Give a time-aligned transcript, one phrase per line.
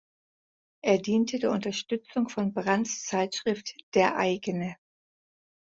[0.83, 4.75] Er diente der Unterstützung von Brands Zeitschrift "Der Eigene".